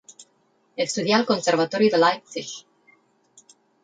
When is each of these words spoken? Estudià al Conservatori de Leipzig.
Estudià 0.85 1.19
al 1.19 1.27
Conservatori 1.31 1.89
de 1.97 1.99
Leipzig. 2.05 2.55